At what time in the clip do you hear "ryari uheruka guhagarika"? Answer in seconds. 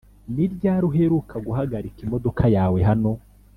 0.53-1.99